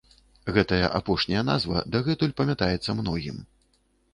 Гэтая 0.55 0.87
апошняя 0.99 1.43
назва 1.51 1.83
дагэтуль 1.97 2.33
памятаецца 2.41 2.97
многім. 3.03 3.37